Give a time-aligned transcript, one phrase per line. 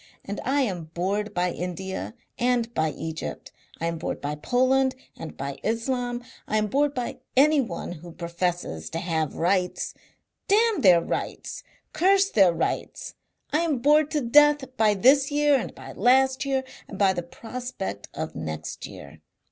[0.25, 3.51] And I am bored by India and by Egypt.
[3.79, 6.23] I am bored by Poland and by Islam.
[6.47, 9.93] I am bored by anyone who professes to have rights.
[10.47, 11.61] Damn their rights!
[11.93, 13.13] Curse their rights!
[13.53, 17.21] I am bored to death by this year and by last year and by the
[17.21, 19.21] prospect of next year.